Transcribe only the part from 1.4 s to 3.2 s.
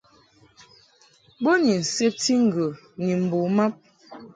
Bo ni nsebti ŋgə ni